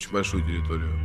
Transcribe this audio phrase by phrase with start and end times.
[0.00, 0.96] очень большую территорию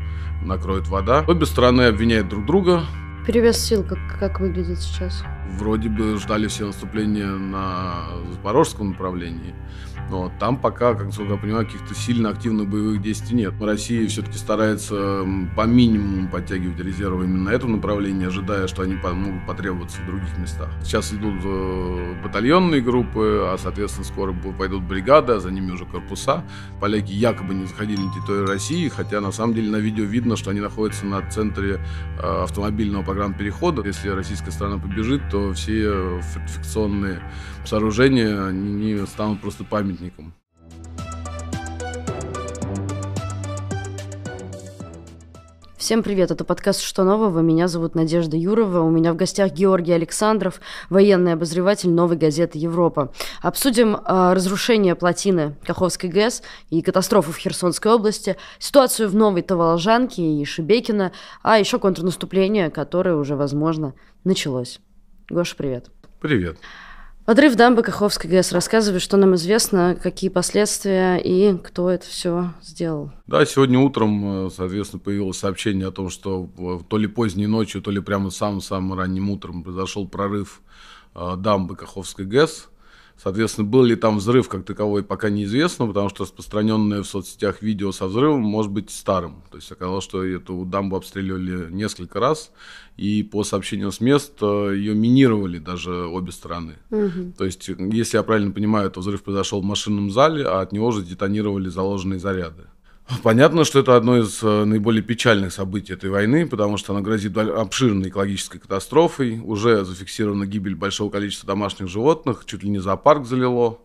[0.44, 1.26] накроет вода.
[1.28, 2.84] Обе стороны обвиняют друг друга.
[3.26, 5.24] Перевес сил как, как выглядит сейчас?
[5.58, 9.56] Вроде бы ждали все наступления на запорожском направлении.
[10.10, 13.54] Но там пока, как я понимаю, каких-то сильно активных боевых действий нет.
[13.62, 15.26] Россия все-таки старается
[15.56, 20.38] по минимуму подтягивать резервы именно на этом направлении, ожидая, что они могут потребоваться в других
[20.38, 20.70] местах.
[20.84, 26.44] Сейчас идут э, батальонные группы, а, соответственно, скоро пойдут бригады, а за ними уже корпуса.
[26.80, 30.52] Поляки якобы не заходили на территорию России, хотя на самом деле на видео видно, что
[30.52, 31.80] они находятся на центре
[32.22, 33.84] э, автомобильного программ перехода.
[33.86, 37.22] Если российская страна побежит, то все фортификационные
[37.64, 40.34] сооружения они станут просто памятником.
[45.84, 47.42] Всем привет, это подкаст «Что нового?».
[47.42, 48.80] Меня зовут Надежда Юрова.
[48.80, 53.12] У меня в гостях Георгий Александров, военный обозреватель «Новой газеты Европа».
[53.42, 60.24] Обсудим э, разрушение плотины Каховской ГЭС и катастрофу в Херсонской области, ситуацию в Новой Таволжанке
[60.24, 63.94] и Шебекино, а еще контрнаступление, которое уже, возможно,
[64.24, 64.80] началось.
[65.28, 65.88] Гоша, привет.
[66.22, 66.60] Привет.
[67.26, 68.52] Подрыв дамбы Каховской ГЭС.
[68.52, 73.14] Рассказывай, что нам известно, какие последствия и кто это все сделал.
[73.28, 76.50] Да, сегодня утром, э, соответственно, появилось сообщение о том, что
[76.90, 80.62] то ли поздней ночью, то ли прямо самым-самым ранним утром произошел прорыв
[81.16, 82.68] э, дамбы Каховской ГЭС.
[83.18, 87.92] Соответственно, был ли там взрыв как таковой, пока неизвестно, потому что распространенное в соцсетях видео
[87.92, 89.44] со взрывом может быть старым.
[89.50, 92.52] То есть оказалось, что эту дамбу обстреливали несколько раз,
[92.98, 96.76] и по сообщению с мест э, ее минировали даже обе стороны.
[96.90, 97.34] Угу.
[97.38, 100.92] То есть, если я правильно понимаю, то взрыв произошел в машинном зале, а от него
[100.92, 102.64] же детонировали заложенные заряды.
[103.22, 107.38] Понятно, что это одно из э, наиболее печальных событий этой войны, потому что она грозит
[107.38, 109.40] обширной экологической катастрофой.
[109.40, 113.80] Уже зафиксирована гибель большого количества домашних животных, чуть ли не зоопарк залило,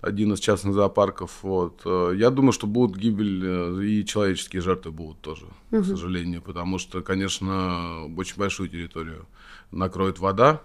[0.00, 1.38] один из частных зоопарков.
[1.42, 1.82] Вот.
[1.84, 5.82] Э, я думаю, что будут гибель э, и человеческие жертвы будут тоже, угу.
[5.82, 9.26] к сожалению, потому что, конечно, очень большую территорию
[9.70, 10.60] накроет вода.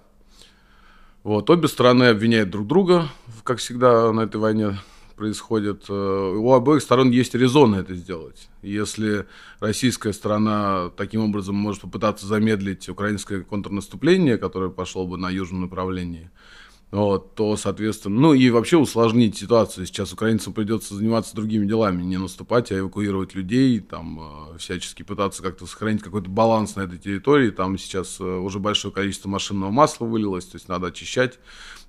[1.23, 1.49] Вот.
[1.51, 3.09] Обе стороны обвиняют друг друга,
[3.43, 4.79] как всегда на этой войне
[5.21, 8.49] происходит, э, у обоих сторон есть резоны это сделать.
[8.63, 9.27] Если
[9.59, 16.31] российская сторона таким образом может попытаться замедлить украинское контрнаступление, которое пошло бы на южном направлении,
[16.89, 19.85] вот, то, соответственно, ну и вообще усложнить ситуацию.
[19.85, 24.19] Сейчас украинцам придется заниматься другими делами, не наступать, а эвакуировать людей, там,
[24.55, 27.51] э, всячески пытаться как-то сохранить какой-то баланс на этой территории.
[27.51, 31.37] Там сейчас э, уже большое количество машинного масла вылилось, то есть надо очищать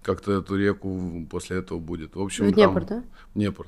[0.03, 2.17] как-то эту реку после этого будет.
[2.17, 3.05] В общем, в Днепр, там, да?
[3.35, 3.67] Днепр.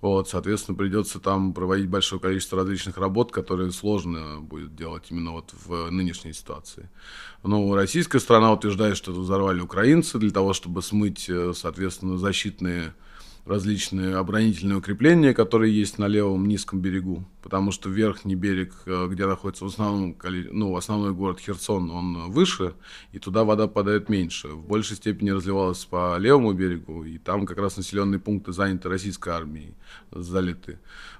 [0.00, 5.52] Вот, соответственно, придется там проводить большое количество различных работ, которые сложно будет делать именно вот
[5.66, 6.88] в нынешней ситуации.
[7.42, 12.94] Но российская страна утверждает, что это взорвали украинцы для того, чтобы смыть, э, соответственно, защитные
[13.48, 19.26] различные оборонительные укрепления, которые есть на левом низком берегу, потому что верхний берег, э, где
[19.26, 20.16] находится в основном,
[20.52, 22.74] ну, основной город Херсон, он выше,
[23.12, 24.48] и туда вода падает меньше.
[24.48, 29.30] В большей степени разливалась по левому берегу, и там как раз населенные пункты заняты российской
[29.30, 29.74] армией,
[30.10, 30.78] залиты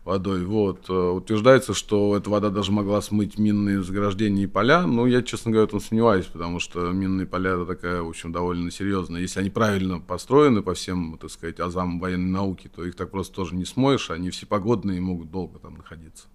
[0.09, 0.45] водой.
[0.45, 0.87] Вот.
[0.89, 5.50] Э, утверждается, что эта вода даже могла смыть минные заграждения и поля, но я, честно
[5.50, 9.21] говоря, там сомневаюсь, потому что минные поля это такая, в общем, довольно серьезная.
[9.21, 13.34] Если они правильно построены по всем, так сказать, азам военной науки, то их так просто
[13.34, 16.27] тоже не смоешь, они все погодные и могут долго там находиться.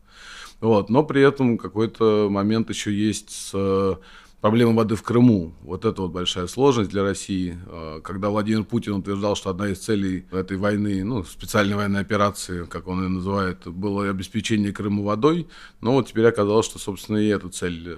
[0.60, 0.90] Вот.
[0.90, 4.00] Но при этом какой-то момент еще есть с
[4.44, 5.54] проблема воды в Крыму.
[5.62, 7.58] Вот это вот большая сложность для России.
[7.66, 12.66] А, когда Владимир Путин утверждал, что одна из целей этой войны, ну, специальной военной операции,
[12.66, 15.48] как он ее называет, было обеспечение Крыма водой,
[15.80, 17.98] но вот теперь оказалось, что, собственно, и эта цель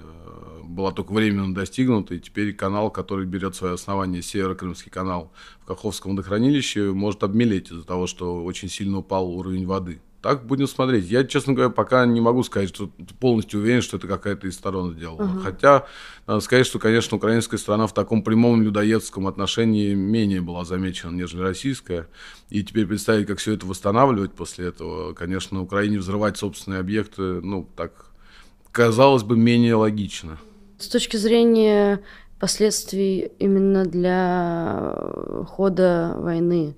[0.76, 5.32] была только временно достигнута, и теперь канал, который берет свое основание, Северо-Крымский канал
[5.62, 10.00] в Каховском водохранилище, может обмелеть из-за того, что очень сильно упал уровень воды.
[10.20, 11.08] Так будем смотреть.
[11.08, 14.92] Я, честно говоря, пока не могу сказать, что полностью уверен, что это какая-то из сторон
[14.92, 15.22] сделала.
[15.22, 15.40] Uh-huh.
[15.40, 15.86] Хотя,
[16.26, 21.42] надо сказать, что, конечно, украинская страна в таком прямом людоедском отношении менее была замечена, нежели
[21.42, 22.08] российская.
[22.50, 27.68] И теперь представить, как все это восстанавливать после этого, конечно, Украине взрывать собственные объекты, ну,
[27.76, 28.06] так,
[28.72, 30.38] казалось бы, менее логично.
[30.78, 32.02] С точки зрения
[32.38, 34.94] последствий именно для
[35.46, 36.76] хода войны,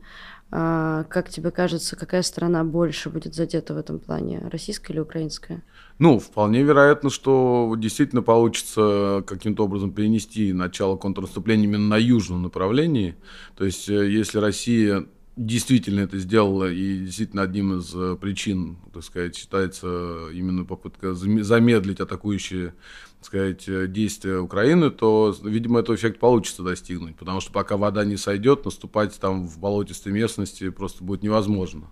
[0.51, 5.63] а, как тебе кажется, какая страна больше будет задета в этом плане, российская или украинская?
[5.99, 13.17] Ну, вполне вероятно, что действительно получится каким-то образом перенести начало контрнаступления именно на южном направлении.
[13.57, 15.07] То есть, э, если Россия
[15.39, 22.01] действительно это сделала, и действительно одним из э, причин, так сказать, считается именно попытка замедлить
[22.01, 22.75] атакующие
[23.19, 28.05] так сказать, э, действия Украины, то, видимо, этот эффект получится достигнуть, потому что пока вода
[28.05, 31.91] не сойдет, наступать там в болотистой местности просто будет невозможно.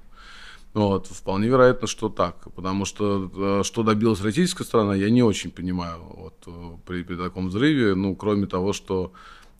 [0.72, 5.50] Вот, вполне вероятно, что так, потому что э, что добилась российская страна, я не очень
[5.50, 9.12] понимаю вот, при, при таком взрыве, ну, кроме того, что,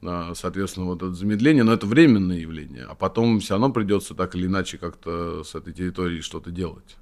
[0.02, 4.46] соответственно, вот это замедление, но это временное явление, а потом все равно придется так или
[4.46, 6.96] иначе как-то с этой территорией что-то делать.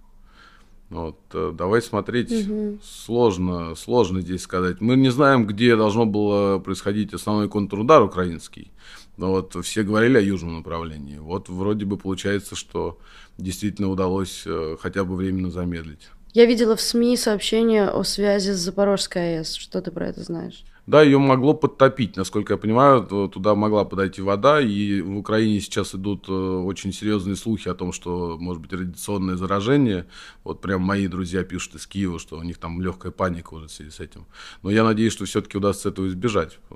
[0.90, 2.30] Вот, давай смотреть.
[2.30, 2.78] Угу.
[2.84, 4.80] Сложно, сложно здесь сказать.
[4.80, 8.70] Мы не знаем, где должно было происходить основной контрудар украинский.
[9.16, 11.18] Но вот все говорили о южном направлении.
[11.18, 12.98] Вот вроде бы получается, что
[13.38, 16.08] действительно удалось э, хотя бы временно замедлить.
[16.32, 19.54] Я видела в СМИ сообщение о связи с Запорожской АЭС.
[19.54, 20.64] Что ты про это знаешь?
[20.86, 22.16] Да, ее могло подтопить.
[22.16, 24.60] Насколько я понимаю, туда могла подойти вода.
[24.60, 29.36] И в Украине сейчас идут э, очень серьезные слухи о том, что может быть радиационное
[29.36, 30.06] заражение.
[30.44, 33.70] Вот прям мои друзья пишут из Киева, что у них там легкая паника уже в
[33.70, 34.26] связи с этим.
[34.62, 36.58] Но я надеюсь, что все-таки удастся этого избежать.
[36.70, 36.74] Э,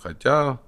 [0.00, 0.60] хотя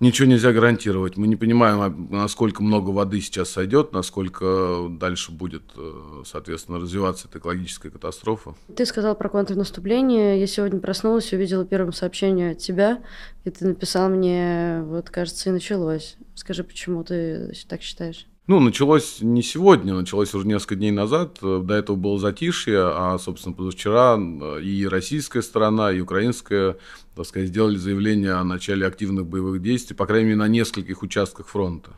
[0.00, 1.16] ничего нельзя гарантировать.
[1.16, 7.28] Мы не понимаем, а насколько много воды сейчас сойдет, насколько дальше будет, э, соответственно, развиваться
[7.28, 8.54] эта экологическая катастрофа.
[8.74, 10.40] Ты сказал про контрнаступление.
[10.40, 13.02] Я сегодня проснулась и увидела первое сообщение от тебя,
[13.44, 16.16] и ты написал мне, вот, кажется, и началось.
[16.34, 18.26] Скажи, почему ты так считаешь?
[18.46, 21.38] Ну, началось не сегодня, началось уже несколько дней назад.
[21.40, 26.76] До этого было затишье, а, собственно, позавчера э, и российская сторона, и украинская,
[27.16, 31.48] так сказать, сделали заявление о начале активных боевых действий, по крайней мере, на нескольких участках
[31.48, 31.92] фронта.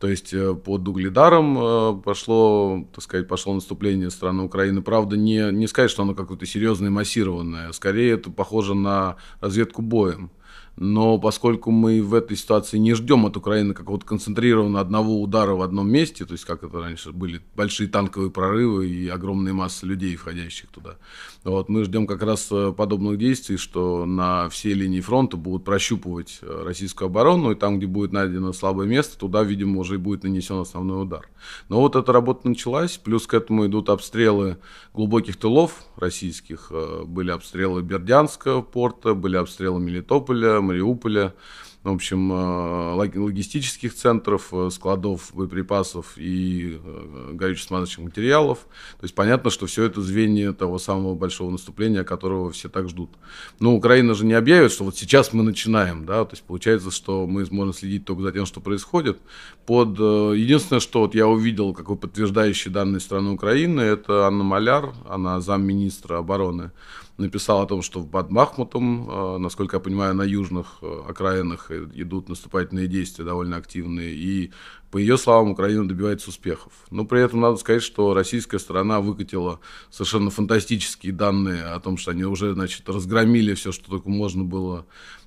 [0.00, 4.82] То есть э, под Угледаром э, пошло, так сказать, пошло наступление страны Украины.
[4.82, 7.70] Правда, не, не сказать, что оно какое-то серьезное, массированное.
[7.70, 10.32] Скорее, это похоже на разведку боем.
[10.80, 15.60] Но поскольку мы в этой ситуации не ждем от Украины какого-то концентрированного одного удара в
[15.60, 20.16] одном месте, то есть как это раньше были большие танковые прорывы и огромные массы людей,
[20.16, 20.96] входящих туда,
[21.44, 26.38] вот, мы ждем как раз э, подобных действий, что на всей линии фронта будут прощупывать
[26.42, 30.22] э, российскую оборону, и там, где будет найдено слабое место, туда, видимо, уже и будет
[30.22, 31.28] нанесен основной удар.
[31.68, 34.58] Но вот эта работа началась, плюс к этому идут обстрелы
[34.92, 41.34] глубоких тылов российских, э, были обстрелы Бердянска порта, были обстрелы Мелитополя, Мариуполя,
[41.82, 48.58] в общем, э, логистических центров, э, складов боеприпасов и э, горюче-смазочных материалов.
[48.98, 53.10] То есть понятно, что все это звенья того самого большого наступления, которого все так ждут.
[53.60, 57.26] Но Украина же не объявит, что вот сейчас мы начинаем, да, то есть получается, что
[57.26, 59.18] мы можем следить только за тем, что происходит.
[59.64, 65.40] Под единственное, что вот я увидел, какой подтверждающий данные страны Украины, это Анна Маляр, она
[65.40, 66.72] замминистра обороны
[67.20, 72.28] написал о том, что под Бахмутом, э, насколько я понимаю, на южных э, окраинах идут
[72.28, 74.50] наступательные действия довольно активные, и,
[74.90, 76.72] по ее словам, Украина добивается успехов.
[76.90, 82.10] Но при этом надо сказать, что российская сторона выкатила совершенно фантастические данные о том, что
[82.10, 84.86] они уже, значит, разгромили все, что только можно было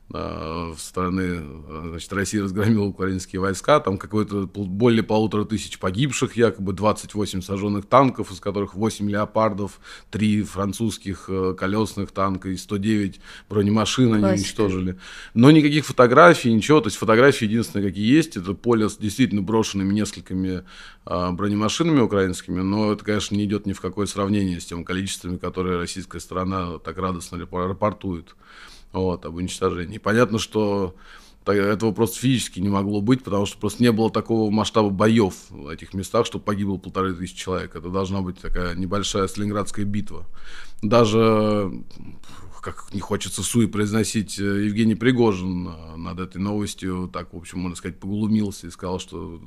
[0.09, 1.41] в стороны
[1.89, 8.31] значит, России разгромила украинские войска, там какое-то более полутора тысяч погибших, якобы 28 сожженных танков,
[8.31, 9.79] из которых 8 леопардов,
[10.11, 13.19] 3 французских э, колесных танка и 109
[13.49, 14.99] бронемашин они уничтожили.
[15.33, 19.93] Но никаких фотографий, ничего, то есть фотографии единственные, какие есть, это поле с действительно брошенными
[19.93, 20.63] несколькими
[21.05, 25.77] бронемашинами украинскими, но это, конечно, не идет ни в какое сравнение с тем количествами, которые
[25.77, 28.35] российская сторона так радостно рапортует
[28.93, 29.97] вот, об уничтожении.
[29.97, 30.95] Понятно, что
[31.45, 35.67] этого просто физически не могло быть, потому что просто не было такого масштаба боев в
[35.67, 37.75] этих местах, чтобы погибло полторы тысячи человек.
[37.75, 40.25] Это должна быть такая небольшая Сталинградская битва.
[40.81, 41.71] Даже,
[42.61, 47.59] как не хочется суи произносить, э, Евгений Пригожин э, над этой новостью, так, в общем,
[47.59, 49.41] можно сказать, поглумился и сказал, что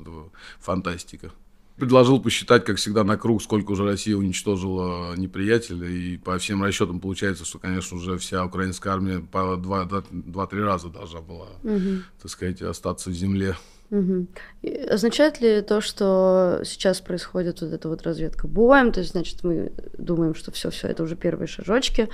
[0.59, 1.31] фантастика
[1.77, 5.87] предложил посчитать, как всегда, на круг, сколько уже Россия уничтожила неприятеля.
[5.87, 11.21] И по всем расчетам получается, что, конечно, уже вся украинская армия по два-три раза должна
[11.21, 12.01] была, угу.
[12.21, 13.55] так сказать, остаться в земле.
[13.89, 14.27] Угу.
[14.89, 19.71] означает ли то, что сейчас происходит вот эта вот разведка боем, то есть, значит, мы
[19.97, 22.09] думаем, что все, все, это уже первые шажочки,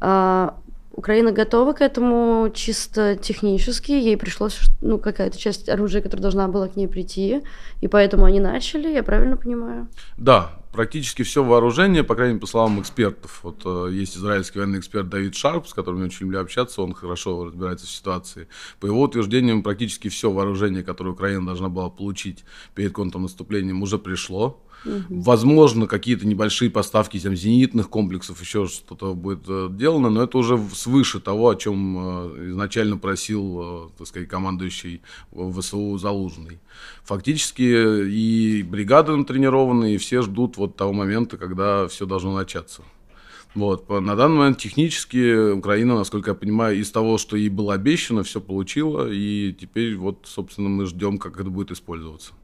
[0.00, 0.58] а
[0.98, 3.92] Украина готова к этому чисто технически.
[3.92, 7.40] Ей пришлось, ну, какая-то часть оружия, которая должна была к ней прийти.
[7.80, 9.86] И поэтому они начали, я правильно понимаю?
[10.16, 13.38] Да, практически все вооружение, по крайней мере, по словам экспертов.
[13.44, 16.92] Вот э, есть израильский военный эксперт Давид Шарп, с которым я очень люблю общаться, он
[16.94, 18.48] хорошо разбирается в ситуации.
[18.80, 24.64] По его утверждениям, практически все вооружение, которое Украина должна была получить перед контрнаступлением, уже пришло.
[24.84, 25.22] Угу.
[25.22, 30.58] Возможно, какие-то небольшие поставки там, зенитных комплексов, еще что-то будет э, делано, но это уже
[30.72, 36.60] свыше того, о чем э, изначально просил, э, так сказать, командующий ВСУ Залужный.
[37.04, 42.82] Фактически и бригады натренированные, и все ждут вот того момента, когда все должно начаться.
[43.54, 43.88] Вот.
[43.88, 48.40] На данный момент технически Украина, насколько я понимаю, из того, что ей было обещано, все
[48.40, 49.10] получила.
[49.10, 52.34] И теперь вот, собственно, мы ждем, как это будет использоваться.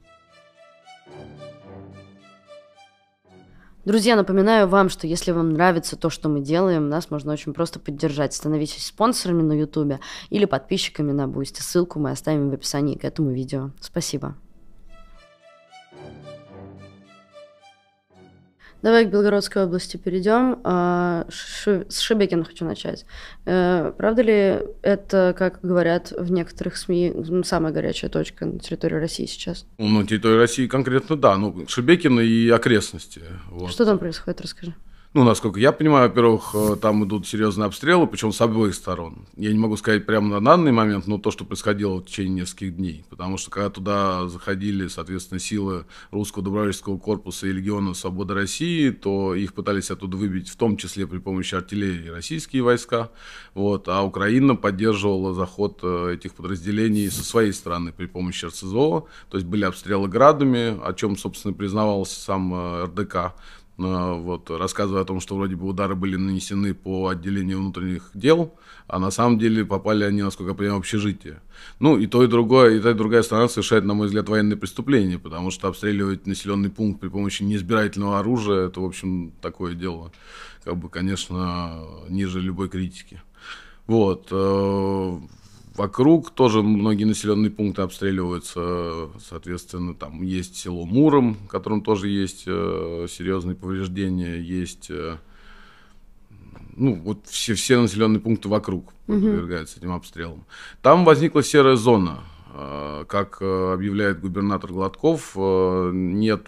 [3.85, 7.79] Друзья, напоминаю вам, что если вам нравится то, что мы делаем, нас можно очень просто
[7.79, 8.33] поддержать.
[8.33, 10.01] Становитесь спонсорами на YouTube
[10.31, 11.61] или подписчиками на Boosty.
[11.61, 13.73] Ссылку мы оставим в описании к этому видео.
[13.81, 14.37] Спасибо.
[18.85, 20.61] Давай к Белгородской области перейдем.
[20.63, 23.07] А, с Шебекина хочу начать.
[23.47, 27.15] Э, правда ли это, как говорят в некоторых СМИ,
[27.47, 29.65] самая горячая точка на территории России сейчас?
[29.79, 31.39] Ну, на территории России конкретно, да.
[31.39, 33.23] Ну, Шебекина и окрестности.
[33.49, 33.71] Вот.
[33.71, 34.75] Что там происходит, расскажи.
[35.17, 39.29] Ну, насколько я понимаю, во-первых, э, там идут серьезные обстрелы, причем с обоих сторон.
[39.37, 42.75] Я не могу сказать прямо на данный момент, но то, что происходило в течение нескольких
[42.75, 43.05] дней.
[43.11, 49.37] Потому что когда туда заходили, соответственно, силы русского добровольческого корпуса и легиона Свободы России, то
[49.37, 53.11] их пытались оттуда выбить, в том числе при помощи артиллерии российские войска.
[53.55, 59.05] Вот, а Украина поддерживала заход э, этих подразделений со своей стороны при помощи РСЗО.
[59.31, 63.35] То есть были обстрелы градами, о чем, собственно, признавался сам э, РДК
[63.77, 68.55] вот, рассказывая о том, что вроде бы удары были нанесены по отделению внутренних дел,
[68.87, 71.41] а на самом деле попали они, насколько я понимаю, в общежитие.
[71.81, 74.57] Ну, и то, и другое, и та, и другая сторона совершает, на мой взгляд, военные
[74.57, 80.13] преступления, потому что обстреливать населенный пункт при помощи неизбирательного оружия, это, в общем, такое дело,
[80.65, 83.21] как бы, конечно, ниже любой критики.
[83.87, 84.29] Вот.
[85.77, 92.45] Вокруг тоже многие населенные пункты обстреливаются, соответственно, там есть село Муром, в котором тоже есть
[92.47, 95.17] э, серьезные повреждения, есть, э,
[96.77, 100.45] ну, вот все, все населенные пункты вокруг подвергаются этим обстрелам.
[100.81, 102.21] Там возникла серая зона,
[103.09, 106.47] как э, объявляет губернатор Гладков, э, нет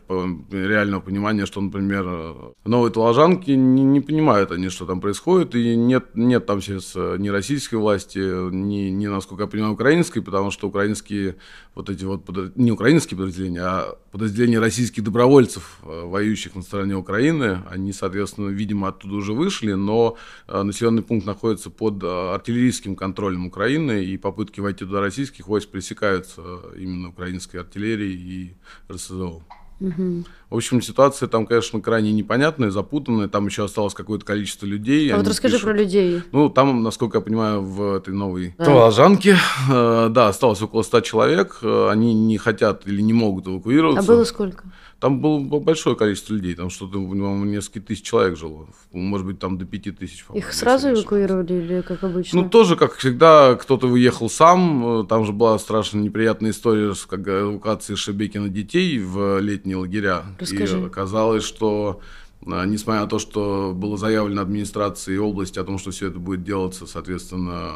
[0.53, 6.15] реального понимания, что, например, новые талажанки не, не понимают они, что там происходит, и нет,
[6.15, 11.37] нет там сейчас ни российской власти, ни, ни, насколько я понимаю, украинской, потому что украинские
[11.75, 12.23] вот эти вот,
[12.57, 19.17] не украинские подразделения, а подразделения российских добровольцев, воюющих на стороне Украины, они, соответственно, видимо, оттуда
[19.17, 25.49] уже вышли, но населенный пункт находится под артиллерийским контролем Украины, и попытки войти туда российских
[25.49, 26.43] войск пресекаются пересекаются
[26.77, 28.57] именно украинской артиллерии и
[28.93, 29.43] РСЗО.
[29.79, 30.25] Угу.
[30.49, 33.29] В общем, ситуация там, конечно, крайне непонятная, запутанная.
[33.29, 35.13] Там еще осталось какое-то количество людей.
[35.13, 35.69] А вот расскажи пишут.
[35.69, 36.23] про людей.
[36.33, 38.65] Ну, там, насколько я понимаю, в этой новой да.
[38.65, 39.37] Талажанке,
[39.71, 41.59] э, да, осталось около 100 человек.
[41.61, 44.01] Э, они не хотят или не могут эвакуироваться.
[44.01, 44.65] А было сколько?
[44.99, 49.67] Там было большое количество людей, там что-то несколько тысяч человек жило, может быть, там до
[49.67, 50.25] пяти тысяч.
[50.33, 52.43] Их сразу эвакуировали или как обычно?
[52.43, 57.29] Ну, тоже, как всегда, кто-то уехал сам, там же была страшно неприятная история с как,
[57.29, 60.25] эвакуацией Шебекина детей в летние лагеря.
[60.39, 60.81] Расскажи.
[60.81, 62.01] И оказалось, что
[62.47, 66.87] несмотря на то, что было заявлено администрацией области о том, что все это будет делаться,
[66.87, 67.73] соответственно,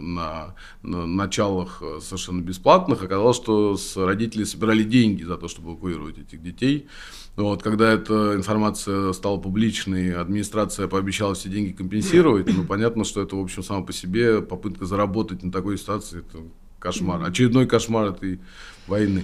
[0.00, 6.18] на, на началах совершенно бесплатных, оказалось, что с родители собирали деньги за то, чтобы эвакуировать
[6.18, 6.88] этих детей.
[7.36, 13.36] Вот, когда эта информация стала публичной, администрация пообещала все деньги компенсировать, ну, понятно, что это,
[13.36, 16.38] в общем, само по себе попытка заработать на такой ситуации, это
[16.80, 17.22] кошмар.
[17.22, 18.40] Очередной кошмар этой
[18.88, 19.22] войны.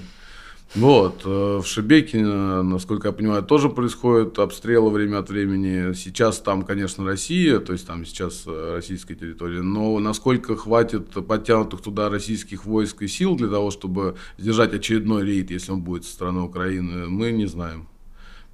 [0.74, 5.92] Вот, э, в Шебекине, насколько я понимаю, тоже происходят обстрелы время от времени.
[5.92, 11.80] Сейчас там, конечно, Россия, то есть там сейчас э, российская территория, но насколько хватит подтянутых
[11.80, 16.12] туда российских войск и сил для того, чтобы сдержать очередной рейд, если он будет со
[16.12, 17.86] стороны Украины, мы не знаем.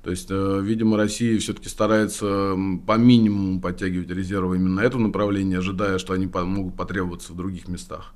[0.03, 2.55] То есть, э, видимо, Россия все-таки старается
[2.87, 7.69] по минимуму подтягивать резервы именно на это направление, ожидая, что они могут потребоваться в других
[7.69, 8.15] местах.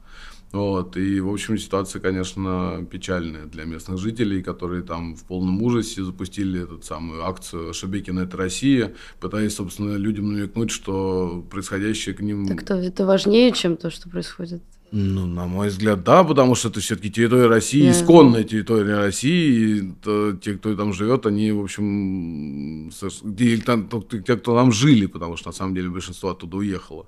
[0.55, 6.05] Вот, и, в общем, ситуация, конечно, печальная для местных жителей, которые там в полном ужасе
[6.05, 12.47] запустили эту самую акцию «Шебекина– это Россия», пытаясь, собственно, людям намекнуть, что происходящее к ним...
[12.47, 14.63] Так то это важнее, чем то, что происходит
[14.97, 17.91] ну, на мой взгляд, да, потому что это все-таки территория России, yeah.
[17.91, 24.37] исконная территория России, и то, те, кто там живет, они, в общем, или там, те,
[24.37, 27.07] кто там жили, потому что на самом деле большинство оттуда уехало,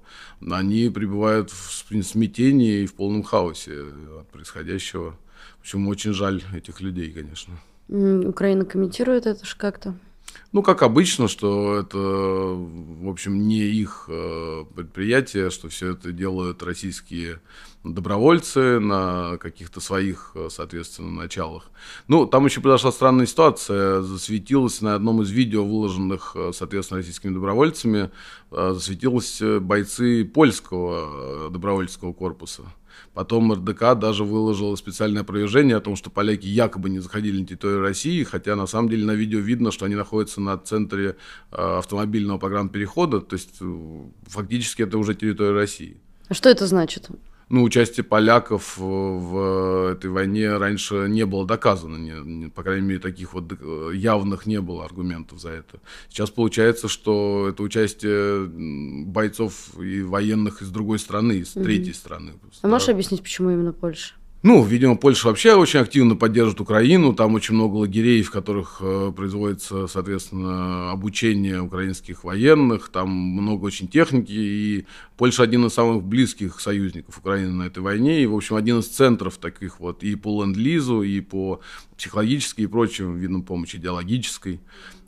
[0.50, 3.84] они пребывают в смятении и в полном хаосе
[4.18, 5.16] от происходящего.
[5.58, 7.54] В общем, очень жаль этих людей, конечно.
[8.28, 9.94] Украина комментирует это же как-то?
[10.52, 16.62] Ну, как обычно, что это, в общем, не их э, предприятие, что все это делают
[16.62, 17.40] российские
[17.84, 21.70] добровольцы на каких-то своих, э, соответственно, началах.
[22.08, 24.00] Ну, там еще произошла странная ситуация.
[24.02, 28.10] Засветилась на одном из видео, выложенных, э, соответственно, российскими добровольцами,
[28.50, 32.62] засветились бойцы польского добровольческого корпуса.
[33.14, 37.80] Потом РДК даже выложила специальное опровержение о том, что поляки якобы не заходили на территорию
[37.80, 41.16] России, хотя на самом деле на видео видно, что они находятся на центре
[41.52, 45.96] э, автомобильного программ перехода, то есть э, фактически это уже территория России.
[46.28, 47.08] А что это значит?
[47.48, 51.96] Ну, участие поляков в этой войне раньше не было доказано.
[51.96, 53.52] Не, не, по крайней мере, таких вот
[53.94, 55.80] явных не было аргументов за это.
[56.08, 58.46] Сейчас получается, что это участие
[59.06, 61.64] бойцов и военных из другой страны, из угу.
[61.64, 62.32] третьей страны.
[62.62, 64.14] А можешь объяснить, почему именно Польша?
[64.46, 67.12] Ну, видимо, Польша вообще очень активно поддерживает Украину.
[67.12, 72.88] Там очень много лагерей, в которых э, производится, соответственно, обучение украинских военных.
[72.90, 74.30] Там много очень техники.
[74.30, 74.86] И
[75.16, 78.22] Польша один из самых близких союзников Украины на этой войне.
[78.22, 81.60] И, в общем, один из центров таких вот и по ленд-лизу, и по
[81.96, 84.60] психологической и прочим видам помощи, идеологической.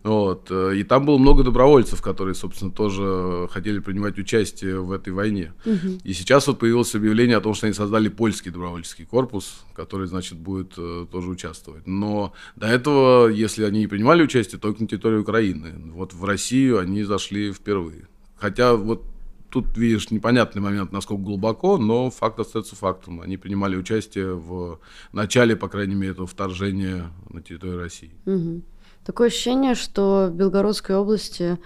[0.03, 0.47] Вот.
[0.51, 5.53] Э, и там было много добровольцев, которые, собственно, тоже хотели принимать участие в этой войне.
[5.67, 6.01] Угу.
[6.05, 10.39] И сейчас вот появилось объявление о том, что они создали польский добровольческий корпус, который, значит,
[10.39, 11.87] будет э, тоже участвовать.
[11.87, 15.75] Но до этого, если они не принимали участие, только на территории Украины.
[15.93, 18.09] Вот в Россию они зашли впервые.
[18.37, 19.05] Хотя вот
[19.51, 23.21] тут, видишь, непонятный момент, насколько глубоко, но факт остается фактом.
[23.21, 24.81] Они принимали участие в
[25.13, 28.11] начале, по крайней мере, этого вторжения на территорию России.
[28.27, 28.63] Угу.
[29.05, 31.59] Такое ощущение, что в Белгородской области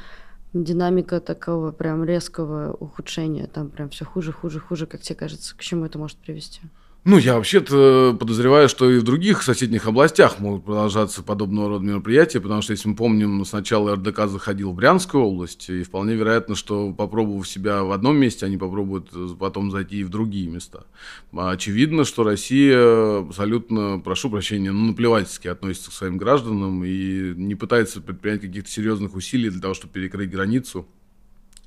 [0.53, 5.61] динамика такого прям резкого ухудшения, там прям все хуже, хуже, хуже, как тебе кажется, к
[5.61, 6.61] чему это может привести?
[7.05, 12.41] Ну, я вообще-то подозреваю, что и в других соседних областях могут продолжаться подобного рода мероприятия,
[12.41, 16.93] потому что, если мы помним, сначала РДК заходил в Брянскую область, и вполне вероятно, что
[16.93, 20.87] попробовав себя в одном месте, они попробуют потом зайти и в другие места.
[21.33, 28.01] Очевидно, что Россия абсолютно, прошу прощения, ну, наплевательски относится к своим гражданам и не пытается
[28.01, 30.87] предпринять каких-то серьезных усилий для того, чтобы перекрыть границу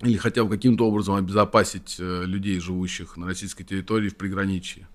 [0.01, 4.87] или хотя бы каким-то образом обезопасить э, людей, живущих на российской территории в приграничье.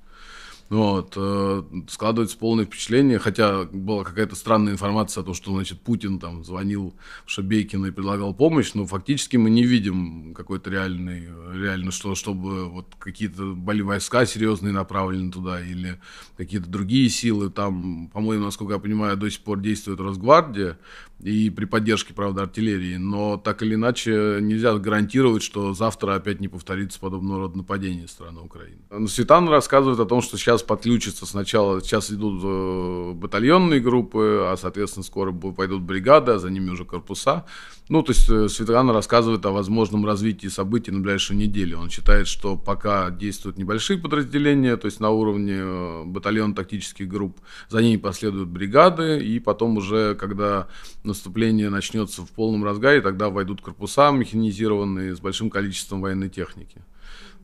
[0.71, 6.21] Вот, э, складывается полное впечатление, хотя была какая-то странная информация о том, что, значит, Путин
[6.21, 6.95] там звонил
[7.27, 12.71] в Шабейкина и предлагал помощь, но фактически мы не видим какой-то реальный, реально, что, чтобы
[12.71, 15.99] вот какие-то были войска серьезные направлены туда или
[16.37, 17.51] какие-то другие силы.
[17.51, 20.79] Там, по-моему, насколько я понимаю, до сих пор действует Росгвардия,
[21.23, 26.49] и при поддержке, правда, артиллерии, но так или иначе нельзя гарантировать, что завтра опять не
[26.49, 28.79] повторится подобного рода нападение страны Украины.
[28.91, 34.57] Но Светан рассказывает о том, что сейчас подключатся сначала, сейчас идут э, батальонные группы, а,
[34.57, 37.45] соответственно, скоро пойдут бригады, а за ними уже корпуса.
[37.91, 41.81] Ну, то есть э, Светлана рассказывает о возможном развитии событий на ближайшую неделю.
[41.81, 47.41] Он считает, что пока действуют небольшие подразделения, то есть на уровне э, батальон тактических групп,
[47.69, 50.69] за ними последуют бригады, и потом уже, когда
[51.11, 56.83] наступление начнется в полном разгаре, тогда войдут корпуса механизированные с большим количеством военной техники.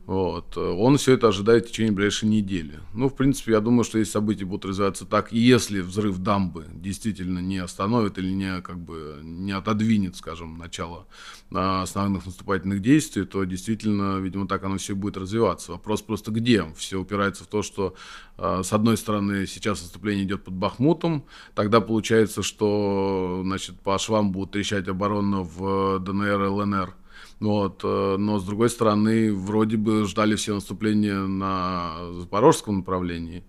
[0.07, 0.57] Вот.
[0.57, 2.79] Он все это ожидает в течение ближайшей недели.
[2.93, 6.65] Ну, в принципе, я думаю, что если события будут развиваться так, и если взрыв дамбы
[6.73, 11.07] действительно не остановит или не, как бы, не отодвинет, скажем, начало
[11.51, 15.73] основных наступательных действий, то действительно, видимо, так оно все будет развиваться.
[15.73, 16.65] Вопрос просто где?
[16.77, 17.93] Все упирается в то, что,
[18.37, 24.31] а, с одной стороны, сейчас наступление идет под Бахмутом, тогда получается, что значит, по швам
[24.31, 26.95] будут трещать оборона в ДНР и ЛНР,
[27.39, 27.81] вот.
[27.83, 33.43] Э, но, с другой стороны, вроде бы ждали все наступления на запорожском направлении.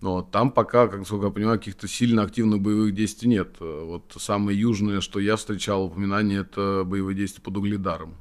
[0.00, 3.56] Но там пока, как сколько я понимаю, каких-то сильно активных боевых действий нет.
[3.60, 8.16] Э, вот самое южное, что я встречал упоминание, это боевые действия под Угледаром.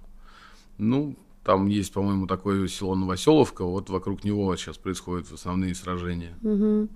[0.77, 6.37] Ну, там есть, по-моему, такое село Новоселовка, вот вокруг него сейчас происходят основные сражения.
[6.43, 6.87] Угу.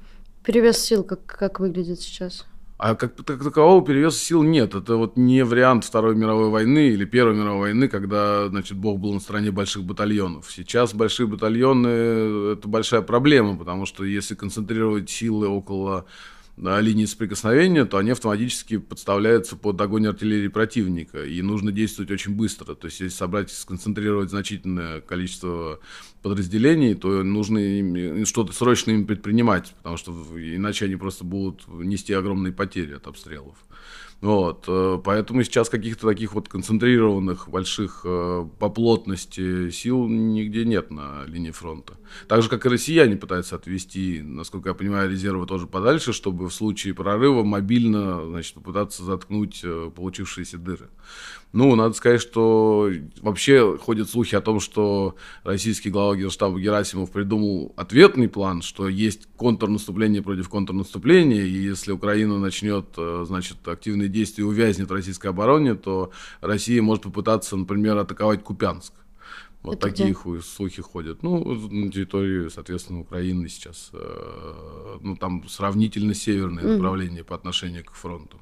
[0.44, 2.46] Перевес сил как, как выглядит сейчас?
[2.78, 4.76] А как, как такового перевеса сил нет.
[4.76, 9.14] Это вот не вариант Второй мировой войны или Первой мировой войны, когда, значит, Бог был
[9.14, 10.52] на стороне больших батальонов.
[10.52, 11.88] Сейчас большие батальоны–
[12.54, 16.06] это большая проблема, потому что если концентрировать силы около
[16.58, 22.34] на линии соприкосновения, то они автоматически подставляются под огонь артиллерии противника, и нужно действовать очень
[22.34, 22.76] быстро.
[22.76, 25.80] То есть, если собрать, сконцентрировать значительное количество
[26.22, 32.54] подразделений, то нужно что-то срочно им предпринимать, потому что иначе они просто будут нести огромные
[32.54, 33.58] потери от обстрелов.
[34.22, 40.90] Вот, э, поэтому сейчас каких-то таких вот концентрированных больших э, по плотности сил нигде нет
[40.90, 41.94] на линии фронта.
[42.28, 46.54] Так же, как и россияне пытаются отвести, насколько я понимаю, резервы тоже подальше, чтобы в
[46.54, 50.90] случае прорыва мобильно значит, попытаться заткнуть э, получившиеся дыры.
[51.56, 52.92] Ну, надо сказать, что
[53.22, 55.16] вообще ходят слухи о том, что
[55.46, 62.38] российский глава генштаба Герасимов придумал ответный план, что есть контрнаступление против контрнаступления, и если Украина
[62.40, 68.92] начнет, значит, активные действия и увязнет российской обороне, то Россия может попытаться, например, атаковать Купянск.
[69.64, 70.42] Вот Это такие где?
[70.42, 71.24] слухи ходят.
[71.24, 76.76] Ну, на территории, соответственно, Украины сейчас, э, ну, там сравнительно северное mm.
[76.76, 78.42] направление по отношению к фронту.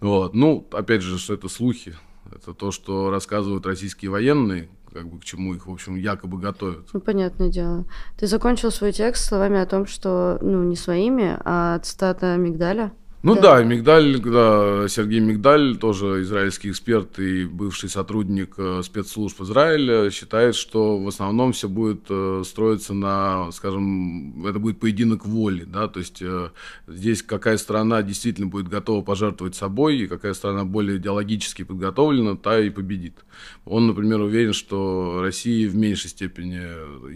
[0.00, 0.32] Вот.
[0.32, 1.94] Ну, опять же, что это слухи.
[2.32, 6.88] Это то, что рассказывают российские военные, как бы к чему их, в общем, якобы готовят.
[6.92, 7.86] Ну, понятное дело.
[8.18, 12.92] Ты закончил свой текст словами о том, что, ну, не своими, а цитата Мигдаля.
[13.22, 19.42] Ну да, да Мигдаль, да, Сергей Мигдаль, тоже израильский эксперт и бывший сотрудник э, спецслужб
[19.42, 25.64] Израиля, считает, что в основном все будет э, строиться на, скажем, это будет поединок воли,
[25.64, 26.48] да, то есть э,
[26.88, 32.58] здесь какая страна действительно будет готова пожертвовать собой, и какая страна более идеологически подготовлена, та
[32.58, 33.18] и победит.
[33.66, 36.62] Он, например, уверен, что Россия в меньшей степени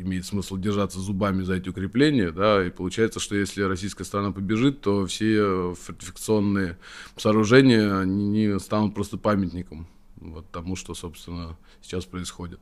[0.02, 4.82] имеет смысл держаться зубами за эти укрепления, да, и получается, что если российская страна побежит,
[4.82, 6.76] то все фортификационные
[7.16, 12.60] сооружения, они не станут просто памятником вот тому, что, собственно, сейчас происходит.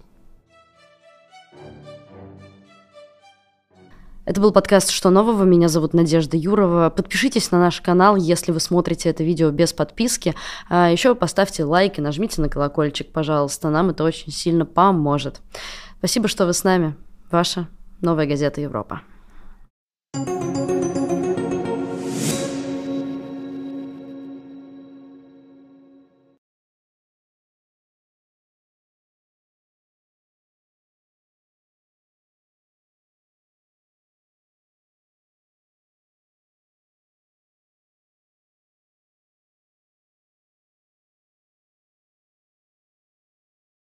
[4.25, 5.43] Это был подкаст «Что нового?».
[5.43, 6.91] Меня зовут Надежда Юрова.
[6.91, 10.35] Подпишитесь на наш канал, если вы смотрите это видео без подписки.
[10.69, 13.69] А еще поставьте лайк и нажмите на колокольчик, пожалуйста.
[13.69, 15.41] Нам это очень сильно поможет.
[15.99, 16.95] Спасибо, что вы с нами.
[17.33, 17.69] Ваша
[18.01, 19.03] новая газета «Европа».